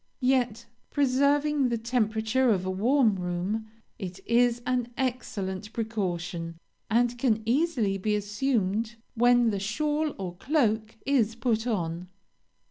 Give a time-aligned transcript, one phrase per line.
[0.19, 3.67] Yet, preserving the temperature of a warm room,
[3.99, 6.57] it is an excellent precaution,
[6.89, 12.07] and can easily be assumed when the shawl or cloak is put on.